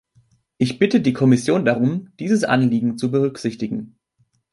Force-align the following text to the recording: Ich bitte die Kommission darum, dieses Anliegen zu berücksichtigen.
Ich 0.57 0.79
bitte 0.79 0.99
die 0.99 1.13
Kommission 1.13 1.63
darum, 1.63 2.09
dieses 2.19 2.43
Anliegen 2.43 2.97
zu 2.97 3.11
berücksichtigen. 3.11 3.99